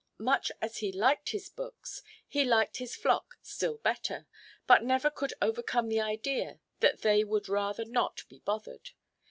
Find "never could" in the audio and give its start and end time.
4.83-5.35